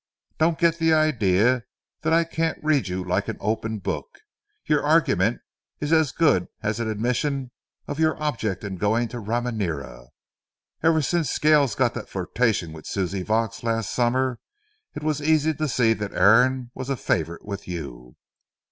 "Don't 0.39 0.57
get 0.57 0.79
the 0.79 0.95
idea 0.95 1.63
that 2.01 2.11
I 2.11 2.23
can't 2.23 2.57
read 2.63 2.87
you 2.87 3.03
like 3.03 3.27
an 3.27 3.37
open 3.39 3.77
book. 3.77 4.21
Your 4.65 4.81
argument 4.81 5.41
is 5.79 5.93
as 5.93 6.11
good 6.11 6.47
as 6.63 6.79
an 6.79 6.89
admission 6.89 7.51
of 7.87 7.99
your 7.99 8.19
object 8.19 8.63
in 8.63 8.77
going 8.77 9.09
to 9.09 9.19
Ramirena. 9.19 10.07
Ever 10.81 11.03
since 11.03 11.29
Scales 11.29 11.75
got 11.75 11.91
up 11.91 11.93
that 11.93 12.09
flirtation 12.09 12.73
with 12.73 12.87
Suzanne 12.87 13.25
Vaux 13.25 13.61
last 13.63 13.91
summer, 13.91 14.39
it 14.95 15.03
was 15.03 15.21
easy 15.21 15.53
to 15.53 15.67
see 15.69 15.93
that 15.93 16.13
Aaron 16.13 16.71
was 16.73 16.89
a 16.89 16.97
favorite 16.97 17.45
with 17.45 17.67
you. 17.67 18.15